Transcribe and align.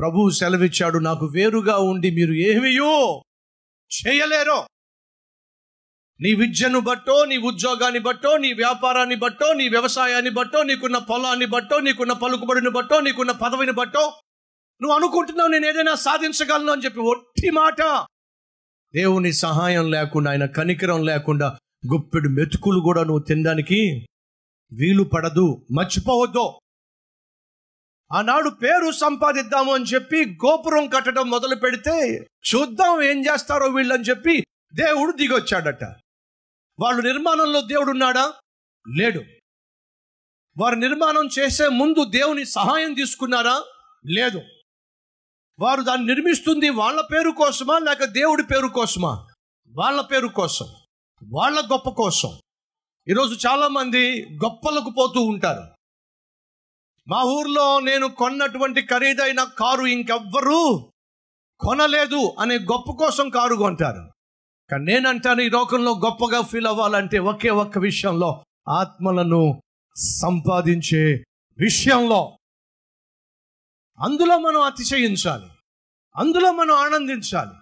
ప్రభు 0.00 0.30
సెలవిచ్చాడు 0.30 0.98
నాకు 0.98 1.26
వేరుగా 1.26 1.78
ఉండి 1.78 2.10
మీరు 2.10 2.32
ఏమియో 2.32 3.22
చేయలేరో. 3.90 4.66
నీ 6.20 6.34
విద్యను 6.34 6.80
బట్టో 6.80 7.24
నీ 7.24 7.36
ఉద్యోగాన్ని 7.36 8.00
బట్టో 8.00 8.36
నీ 8.36 8.52
వ్యాపారాన్ని 8.52 9.16
బట్టో 9.16 9.52
నీ 9.52 9.68
వ్యవసాయాన్ని 9.68 10.30
బట్టో 10.30 10.62
నీకున్న 10.62 10.98
పొలాన్ని 10.98 11.46
బట్టో 11.46 11.80
నీకున్న 11.80 12.12
పలుకుబడిని 12.12 12.70
బట్టో 12.70 13.00
నీకున్న 13.00 13.32
పదవిని 13.32 13.72
బట్టో 13.72 14.14
నువ్వు 14.82 14.96
అనుకుంటున్నావు 14.96 15.48
నేను 15.48 15.66
ఏదైనా 15.66 15.94
సాధించగలను 15.94 16.72
అని 16.72 16.82
చెప్పి 16.82 17.00
ఒట్టి 17.00 17.50
మాట. 17.50 18.06
దేవుని 18.94 19.32
సహాయం 19.32 19.90
లేకుండా 19.90 20.30
ఆయన 20.30 20.46
కనికరం 20.46 21.04
లేకుండా 21.04 21.58
గుప్పెడు 21.92 22.28
మెతుకులు 22.28 22.80
కూడా 22.80 23.04
నువ్వు 23.04 23.24
తినడానికి 23.28 24.06
వీలు 24.72 25.02
పడదు 25.02 25.66
మర్చిపోవద్దు. 25.70 26.52
ఆనాడు 28.12 28.50
పేరు 28.50 28.90
సంపాదిద్దాము 28.90 29.74
అని 29.74 29.84
చెప్పి 29.84 30.26
గోపురం 30.26 30.88
కట్టడం 30.88 31.30
మొదలు 31.30 31.54
పెడితే 31.54 32.26
చూద్దాం 32.54 33.02
ఏం 33.02 33.20
చేస్తారో 33.20 33.66
వీళ్ళని 33.66 34.04
చెప్పి 34.04 34.44
దేవుడు 34.74 35.16
దిగొచ్చాడట. 35.16 35.84
వాళ్ళు 36.80 37.02
నిర్మాణంలో 37.02 37.60
దేవుడు 37.60 37.90
ఉన్నాడా 37.90 38.32
లేడు. 38.98 39.22
వారు 40.58 40.74
నిర్మాణం 40.74 41.28
చేసే 41.38 41.68
ముందు 41.68 42.04
దేవుని 42.04 42.44
సహాయం 42.44 42.94
తీసుకున్నారా? 42.94 43.64
లేదు. 44.06 44.42
వారు 45.60 45.82
దాన్ని 45.82 46.06
నిర్మిస్తుంది 46.06 46.68
వాళ్ళ 46.68 47.00
పేరు 47.00 47.30
కోసమా 47.30 47.78
లేక 47.78 48.04
దేవుడి 48.04 48.42
పేరు 48.42 48.68
కోసమా? 48.68 49.26
వాళ్ళ 49.68 50.00
పేరు 50.00 50.28
కోసం. 50.28 50.66
వాళ్ళ 51.28 51.68
గొప్ప 51.72 51.88
కోసం. 51.88 52.38
ఈరోజు 53.08 53.48
చాలామంది 53.48 54.26
గొప్పలకు 54.32 54.90
పోతూ 54.90 55.20
ఉంటారు. 55.20 55.79
మా 57.10 57.22
ఊర్లో 57.22 57.80
నేను 57.80 58.08
కొన్నటువంటి 58.08 58.82
ఖరీదైన 58.82 59.44
కారు 59.44 59.86
ఇంకెవ్వరూ 59.86 60.90
కొనలేదు 61.60 62.36
అనే 62.38 62.58
గొప్ప 62.58 62.90
కోసం 62.90 63.28
కారు 63.28 63.56
కొంటారు. 63.56 64.10
కానీ 64.70 64.84
నేనంటాను 64.84 65.40
ఈ 65.40 65.50
లోకంలో 65.50 65.92
గొప్పగా 65.92 66.40
ఫీల్ 66.40 66.66
అవ్వాలంటే 66.66 67.18
ఒకే 67.18 67.50
ఒక్క 67.50 67.78
విషయంలో 67.78 68.44
ఆత్మలను 68.68 69.62
సంపాదించే 69.96 71.24
విషయంలో. 71.58 72.38
అందులో 74.04 74.38
మనం 74.38 74.60
అతిశయించాలి. 74.60 75.50
అందులో 76.16 76.52
మనం 76.52 76.74
ఆనందించాలి. 76.74 77.54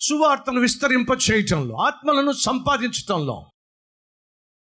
సువార్తను 0.00 0.60
విస్తరింప 0.60 1.08
చేయటంలో 1.10 1.76
ఆత్మలను 1.76 2.32
సంపాదించటంలో. 2.32 3.50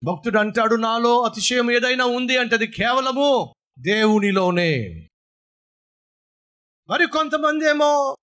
భక్తుడు 0.05 0.39
అంటాడు 0.39 0.77
నాలో 0.77 1.23
అతిశయం 1.23 1.71
ఏదైనా 1.71 2.05
ఉంది 2.05 2.39
అంటే 2.39 2.57
అది 2.57 2.67
కేవలము 2.67 3.56
దేవునిలోనే. 3.79 5.01
మరి 6.89 7.07
కొంతమంది 7.07 7.65
ఏమో 7.67 8.17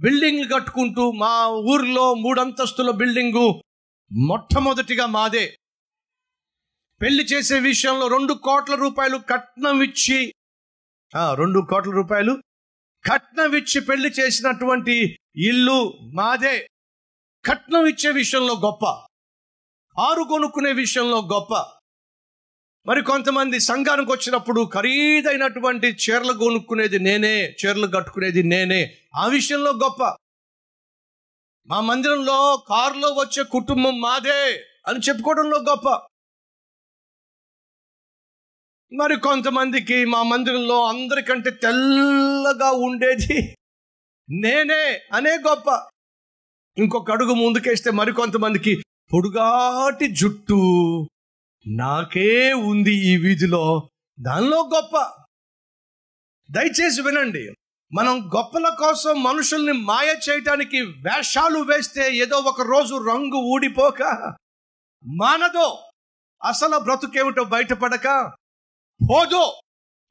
బిల్డింగ్లు 0.00 0.54
కట్టుకుంటూ 0.54 1.10
మా 1.10 1.46
ఊర్లో 1.46 2.14
మూడంతస్తుల 2.14 2.90
బిల్డింగు 2.90 3.62
మొట్టమొదటిగా 4.12 5.06
మాదే. 5.06 5.56
పెళ్ళి 7.02 7.24
చేసే 7.24 7.58
విషయంలో 7.58 8.06
రెండు 8.08 8.32
కోట్ల 8.32 8.74
రూపాయలు 8.74 9.16
కట్నం 9.16 9.82
ఇచ్చి 9.82 10.34
రెండు 11.34 11.66
కోట్ల 11.70 11.90
రూపాయలు 11.90 12.42
కట్నం 13.12 13.54
ఇచ్చి 13.54 13.80
పెళ్ళి 13.80 14.08
చేసినటువంటి 14.08 15.18
ఇల్లు 15.36 15.98
మాదే. 16.14 16.68
కట్నం 17.50 17.86
ఇచ్చే 17.86 18.10
విషయంలో 18.10 18.54
గొప్ప. 18.54 18.86
ఆరు 20.00 20.22
కొనుక్కునే 20.22 20.72
విషయంలో 20.72 21.20
గొప్ప. 21.20 21.73
మరి 22.86 23.02
కొంతమంది 23.02 23.60
సంఘానికి 23.60 24.12
వచ్చినప్పుడు 24.12 24.70
ఖరీదైనటువంటి 24.74 25.86
చీరలు 25.86 26.32
కొనుక్కునేది 26.32 26.98
నేనే 26.98 27.50
చీరలు 27.50 27.86
కట్టుకునేది 27.86 28.42
నేనే. 28.42 28.94
ఆ 29.16 29.26
విషయంలో 29.26 29.70
గొప్ప. 29.70 30.16
మా 31.66 31.80
మందిరంలో 31.80 32.64
కారులో 32.68 33.08
వచ్చే 33.08 33.42
కుటుంబం 33.42 34.00
మాదే 34.00 34.64
అని 34.86 34.98
చెప్పుకోవడంలో 35.08 35.58
గొప్ప. 35.58 35.88
మరి 38.92 39.20
కొంతమందికి 39.20 40.04
మా 40.04 40.22
మందిరంలో 40.22 40.84
అందరికంటే 40.84 41.50
తెల్లగా 41.50 42.70
ఉండేది 42.70 43.56
నేనే 44.30 45.00
అనే 45.12 45.30
గొప్ప. 45.30 45.88
ఇంకొక 46.78 47.10
అడుగు 47.10 47.34
ముందుకేస్తే 47.34 47.90
మరి 47.90 48.12
కొంతమందికి 48.12 48.82
పొడుగాటి 49.14 50.06
జుట్టు. 50.06 51.08
నాకే 51.66 52.52
ఉంది 52.52 52.94
ఈ 52.94 53.16
వీధిలో 53.16 53.90
దానిలో 54.20 54.70
గొప్ప. 54.74 54.98
దయచేసి 56.50 57.02
వినండి 57.02 57.50
మనం 57.94 58.30
గొప్పల 58.36 58.68
కోసం 58.68 59.22
మనుషుల్ని 59.22 59.72
మాయ 59.72 60.16
చేయటానికి 60.30 60.80
వేషాలు 60.80 61.58
వేస్తే 61.58 62.16
ఏదో 62.16 62.36
ఒక 62.36 62.62
రోజు 62.62 62.94
రంగు 62.94 63.36
ఊడిపోక 63.36 64.02
మానదో 65.06 65.90
అసలు 66.44 66.78
బ్రతుకేమిటో 66.78 67.44
బయటపడక 67.44 68.32
పోదో 69.10 69.60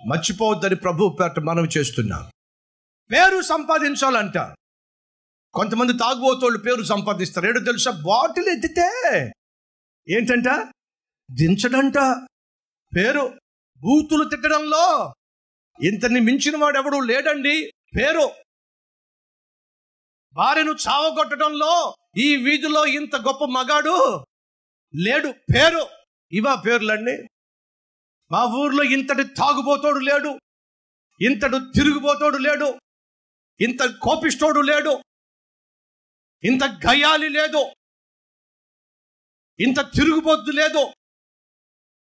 మర్చిపోవద్దని 0.07 0.75
ప్రభు 0.75 1.17
పేట 1.21 1.39
మనం 1.39 1.67
చేస్తున్నాం. 1.77 2.31
పేరు 3.11 3.41
సంపాదించాలంట. 3.41 4.37
కొంతమంది 5.53 5.93
తాగుబోతోళ్ళు 5.93 6.59
పేరు 6.59 6.83
సంపాదిస్తారు. 6.83 7.47
ఏడో 7.47 7.59
తెలుసా? 7.59 7.91
బాటిల్ 7.91 8.47
ఎత్తితే 8.47 8.91
ఏంటంట? 10.09 10.73
దించడంట. 11.33 11.97
పేరు 12.95 13.39
బూతులు 13.77 14.29
తిట్టడంలో 14.29 15.15
ఇంతని 15.83 16.19
మించిన 16.19 16.57
వాడు 16.57 16.77
ఎవడు 16.77 16.99
లేడండి. 16.99 17.71
పేరు 17.97 18.31
భార్యను 20.33 20.71
చావగొట్టడంలో 20.71 21.95
ఈ 22.17 22.35
వీధిలో 22.35 22.85
ఇంత 22.85 23.15
గొప్ప 23.15 23.45
మగాడు 23.45 24.25
లేడు. 24.95 25.31
పేరు 25.31 25.87
ఇవా 26.31 26.55
పేర్లండి. 26.55 27.27
మా 28.31 28.43
ఊర్లో 28.45 28.83
ఇంతటి 28.83 29.23
తాగుబోతోడు 29.23 29.99
లేడు. 29.99 30.39
ఇంతటి 31.21 31.73
తిరుగుబోతోడు 31.75 32.37
లేడు. 32.37 32.79
ఇంత 33.61 33.95
కోపిష్టోడు 34.01 34.61
లేడు. 34.61 35.03
ఇంత 36.43 36.63
గయాలి 36.63 37.29
లేదు. 37.29 37.71
ఇంత 39.59 39.79
తిరుగుబోద్దు 39.79 40.51
లేదు. 40.51 40.93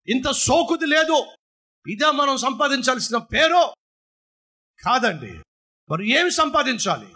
ఇంత 0.09 0.31
సోకుది 0.31 0.87
లేదు. 0.87 1.27
ఇదే 1.89 2.11
మనం 2.11 2.37
సంపాదించాల్సిన 2.37 3.19
పేరు. 3.19 3.75
కాదండి. 4.85 5.41
మరి 5.91 6.11
ఏమి 6.11 6.31
సంపాదించాలి? 6.31 7.09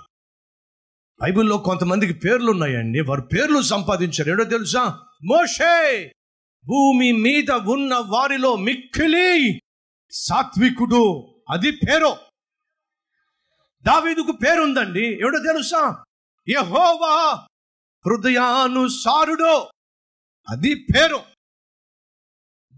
బైబిల్లో 1.22 1.58
కొంతమందికి 1.58 2.12
పేర్లు 2.12 2.50
ఉన్నాయండి 2.50 3.00
వారు 3.00 3.20
పేర్లు 3.20 3.62
సంపాదించారు 3.62 4.30
ఏడో 4.30 4.44
తెలుసా? 4.44 5.06
మోషే 5.24 6.06
భూమి 6.64 7.12
మీద 7.12 7.50
ఉన్న 7.50 7.94
వారిలో 7.94 8.56
మిక్కిలి 8.56 9.60
సాత్వికుడు. 10.10 11.34
అది 11.50 11.70
పేరు. 11.70 12.16
దావీదుకు 13.82 14.32
పేరుందండి. 14.32 15.20
ఎవడో 15.20 15.38
తెలుసా? 15.38 16.04
యహోవా 16.48 17.46
హృదయానుసారుడు. 18.06 19.58
అది 20.48 20.74
పేరు. 20.74 21.20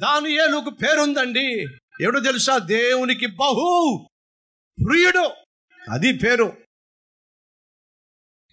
దానియేలుకు 0.03 0.71
పేరుందండి. 0.71 1.63
ఎవడో 2.01 2.21
తెలుసా? 2.21 2.59
దేవునికి 2.59 3.27
బహు 3.27 4.09
ప్రియుడు. 4.87 5.31
అది 5.91 6.13
పేరు. 6.13 6.57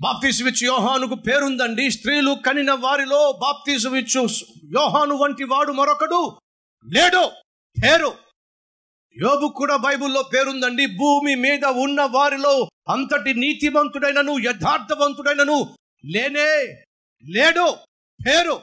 బాప్తీసుమిచ్చు 0.01 0.65
యోహానుకు 0.65 1.15
పేరుందండి. 1.15 1.91
స్త్రీలు 1.91 2.37
కనిన 2.45 2.71
వారిలో 2.71 3.39
బాప్తీసుమిచ్చు 3.41 4.21
యోహాను 4.63 5.15
వంటి 5.15 5.43
వాడు 5.43 5.71
మరొకడు 5.71 6.39
లేడు. 6.93 7.31
పేరు. 7.83 8.13
యోబు 9.21 9.53
కూడా 9.57 9.75
బైబిల్లో 9.75 10.23
పేరుందండి. 10.23 10.85
భూమి 10.85 11.35
మీద 11.35 11.65
ఉన్న 11.65 12.01
వారిలో 12.01 12.69
అంతటి 12.89 13.33
నీతివంతుడైనను 13.33 14.39
యథార్థవంతుడైనను 14.39 15.75
లేనే 16.05 16.65
లేడు. 17.31 17.75
పేరు. 18.27 18.61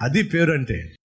అది 0.00 0.22
పేరు 0.22 0.52
అంటే 0.52 0.96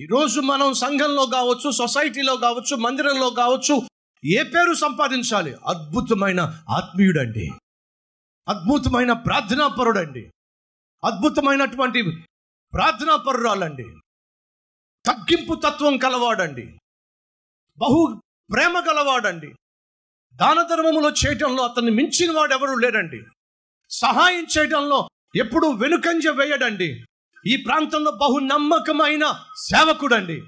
ఈరోజు 0.00 0.40
మనం 0.40 0.74
సంఘంలో 0.74 1.26
కావచ్చు 1.26 1.70
సొసైటీలో 1.70 2.36
కావచ్చు 2.36 2.76
మందిరంలో 2.76 3.30
కావచ్చు 3.30 3.82
ఏ 4.24 4.42
పేరు 4.42 4.74
సంపాదించాలి? 4.74 5.54
అద్భుతమైన 5.54 6.40
ఆత్మీయుడండి. 6.68 7.50
అద్భుతమైన 8.48 9.12
ప్రార్థనా 9.12 9.68
పరుడండి 9.68 10.32
అద్భుతమైనటువంటి 11.04 12.02
ప్రార్థనాపరురాలండి. 12.72 13.86
తగ్గింపు 15.06 15.54
తత్వం 15.54 15.98
కలవాడండి. 15.98 16.78
బహు 17.78 18.22
ప్రేమ 18.52 18.78
గలవాడండి. 18.78 19.54
దాన 20.34 20.62
ధర్మములో 20.62 21.10
చేయటంలో 21.10 21.62
అతన్ని 21.62 21.90
మించిన 21.90 22.32
వాడు 22.32 22.54
ఎవరు 22.54 22.74
లేడండి 22.74 23.22
సహాయం 23.88 24.46
చేయడంలో 24.58 25.08
ఎప్పుడు 25.36 25.66
వెనుకంజ 25.66 26.26
వేయడండి. 26.28 27.04
ఈ 27.46 27.56
ప్రాంతంలో 27.56 28.10
బహు 28.10 28.38
నమ్మకమైన 28.38 29.44
సేవకుడండి. 29.56 30.42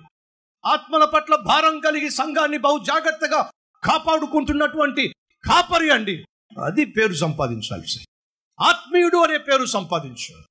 ఆత్మల 0.67 1.05
పట్ల 1.05 1.37
భారం 1.37 1.81
కలిగి 1.81 2.11
సంఘాన్ని 2.11 2.59
బహు 2.59 2.79
జాగ్రత్తగా 2.79 3.51
కాపాడుకుంటున్నటువంటి 3.85 5.15
కాపరి 5.47 5.91
అండి. 5.91 6.25
అది 6.65 6.85
పేరు 6.85 7.13
సంపాదించాల్సి. 7.13 8.07
ఆత్మీయుడు 8.61 9.17
అనే 9.17 9.39
పేరు 9.39 9.65
సంపాదించు. 9.65 10.43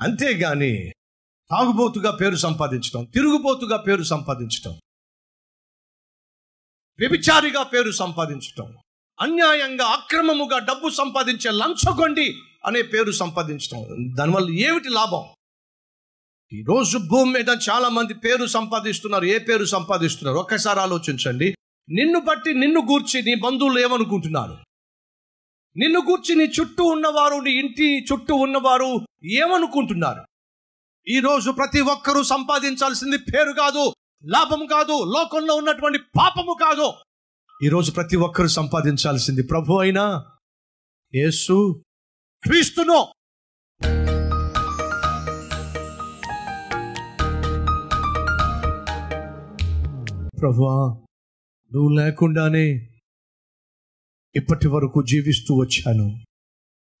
అంతేగాని 0.00 0.92
తాగుబోతుగా 1.50 2.10
పేరు 2.10 2.36
సంపాదించడం 2.36 3.04
తిరుగుబోతుగా 3.04 3.76
పేరు 3.76 4.02
సంపాదించటం 4.02 4.80
వ్యభిచారిగా 6.98 7.62
పేరు 7.62 7.90
సంపాదించటం 7.90 8.76
అన్యాయంగా 9.20 9.86
అక్రమముగా 9.86 10.58
డబ్బు 10.58 10.88
సంపాదించే 10.88 11.50
లంచగొండి 11.50 12.40
అనే 12.66 12.82
పేరు 12.82 13.12
సంపాదించడం 13.12 13.86
దానివల్ల 14.18 14.50
ఏమిటి 14.50 14.88
లాభం? 14.88 15.24
ఈరోజు 16.52 16.98
భూమి 16.98 17.32
మీద 17.32 17.48
చాలా 17.70 17.88
మంది 17.88 18.14
పేరు 18.14 18.46
సంపాదిస్తున్నారు. 18.46 19.24
ఏ 19.24 19.38
పేరు 19.38 19.64
సంపాదిస్తున్నారు? 19.64 20.38
ఒక్కసారి 20.38 20.80
ఆలోచించండి. 20.80 21.56
నిన్ను 21.88 22.20
బట్టి 22.20 22.54
నిన్ను 22.54 22.80
గూర్చి 22.80 23.22
నీ 23.22 23.34
బంధువులు 23.34 23.78
ఏమనుకుంటున్నారు? 23.78 24.58
నిన్ను 25.76 26.00
గూర్చి 26.00 26.34
నీ 26.34 26.44
చుట్టూ 26.44 26.84
ఉన్నవారు 26.84 27.34
నీ 27.34 27.50
ఇంటి 27.50 28.04
చుట్టూ 28.04 28.34
ఉన్నవారు 28.34 29.00
ఏమనుకుంటున్నారు? 29.24 30.24
ఈరోజు 31.08 31.50
ప్రతి 31.50 31.80
ఒక్కరూ 31.80 32.22
సంపాదించాల్సింది 32.22 33.18
పేరు 33.18 33.52
కాదు 33.52 33.92
లాభం 34.24 34.66
కాదు 34.66 35.04
లోకంలో 35.04 35.54
ఉన్నటువంటి 35.54 35.98
పాపము 35.98 36.56
కాదు. 36.60 36.92
ఈరోజు 37.62 37.92
ప్రతి 37.92 38.16
ఒక్కరూ 38.16 38.48
సంపాదించాల్సింది 38.48 39.42
ప్రభు 39.42 39.74
అయినా 39.74 40.24
యేసు 41.14 41.82
క్రీస్తును. 42.46 43.12
ప్రభా 50.40 51.02
నువ్వు 51.74 51.88
లేకుండానే 51.88 52.66
ఇప్పటి 54.36 54.68
వరకు 54.68 55.02
జీవిస్తూ 55.02 55.54
వచ్చాను. 55.54 56.24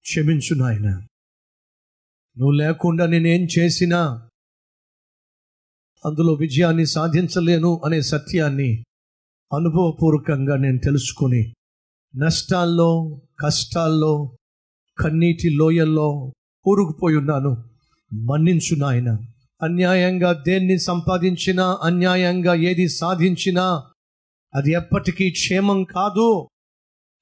క్షమించు 0.00 0.54
నాయన. 0.54 0.90
నువ్వు 2.38 2.50
లేకుండా 2.50 3.06
నేనేం 3.06 3.48
చేసినా 3.58 4.30
అందులో 6.04 6.32
విజయాన్ని 6.32 6.86
సాధించలేను 6.86 7.80
అనే 7.84 8.02
సత్యాన్ని 8.02 8.84
అనుభవపూర్వకంగా 9.52 10.56
నేను 10.56 10.78
తెలుసుకొని 10.78 11.54
నష్టాల్లో 12.16 13.20
కష్టాల్లో 13.44 14.36
కన్నీటి 14.98 15.50
లోయల్లో 15.50 16.32
కూరుకుపోయి 16.64 17.16
ఉన్నాను 17.16 17.64
మన్నించు 18.12 18.76
నాయన. 18.76 19.18
అన్యాయంగా 19.62 20.32
దేన్ని 20.32 20.78
సంపాదించినా 20.78 21.78
అన్యాయంగా 21.82 22.54
ఏది 22.54 22.88
సాధించినా 22.88 23.84
అది 24.54 24.70
ఎప్పటికీ 24.70 25.30
క్షేమం 25.30 25.84
కాదు 25.84 26.48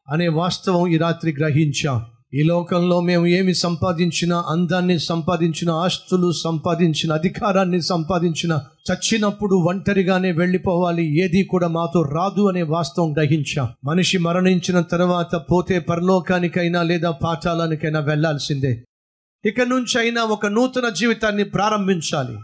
అనే 0.09 0.29
వాస్తవం 0.29 0.87
ఈ 0.87 0.97
రాత్రి 0.97 1.35
గ్రహించాం. 1.39 2.07
ఈ 2.35 2.43
లోకంలో 2.43 3.01
మేము 3.01 3.27
ఏమి 3.27 3.55
సంపాదించిన 3.55 4.35
అందాన్ని 4.35 4.99
సంపాదించిన 4.99 5.71
ఆస్తులు 5.71 6.33
సంపాదించిన 6.33 7.13
అధికారాన్ని 7.13 7.83
సంపాదించిన 7.83 8.61
చచ్చినప్పుడు 8.91 9.55
ఒంటరిగానే 9.55 10.33
వెళ్ళిపోవాలి 10.33 11.25
ఏది 11.25 11.45
కూడా 11.45 11.69
మాతో 11.69 12.03
రాదు 12.03 12.49
అనే 12.49 12.63
వాస్తవం 12.63 13.13
గ్రహించాం. 13.13 13.69
మనిషి 13.85 14.19
మరణించిన 14.19 14.81
తర్వాత 14.81 15.35
పోతే 15.35 15.79
పరలోకానికైనా 15.79 16.83
లేదా 16.83 17.11
పాఠాలనికైనా 17.11 18.01
వెళ్ళాల్సిందే 18.01 18.85
ఇక 19.45 19.61
నుంచి 19.61 19.99
అయినా 19.99 20.25
ఒక 20.25 20.47
నూతన 20.47 20.89
జీవితాన్ని 20.89 21.45
ప్రారంభించాలి. 21.45 22.39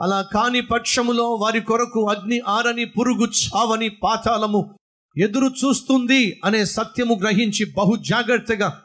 అలా 0.00 0.22
కాని 0.22 0.60
పక్షములో 0.60 1.24
వారి 1.24 1.60
కొరకు 1.60 2.08
అగ్ని 2.08 2.40
ఆరని 2.48 2.84
పురుగు 2.84 3.24
చావని 3.24 3.88
పాతాళము 3.88 4.77
ఎదురు 5.18 5.46
చూస్తుంది 5.46 6.40
అనే 6.44 6.64
సత్యము 6.64 7.14
గ్రహించి 7.14 7.64
బహు 7.64 7.96
జాగ్రత్తగా 7.96 8.84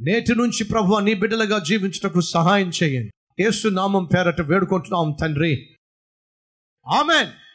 నేటి 0.00 0.34
నుంచి 0.34 0.64
ప్రభు 0.64 0.98
నీ 0.98 1.14
బిడ్డలుగా 1.14 1.58
జీవించుటకు 1.58 2.20
సహాయం 2.20 2.70
చేయండి. 2.82 3.42
యేసు 3.42 3.68
నామం 3.68 4.04
పేరట 4.04 4.40
వేడుకుంటున్నాం 4.40 5.16
తండ్రి. 5.20 5.76
ఆమెన్. 6.86 7.45